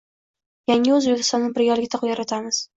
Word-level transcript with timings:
Yangi 0.71 0.95
O‘zbekistonni 0.95 1.53
birgalikda 1.61 2.05
yaratamiz 2.13 2.67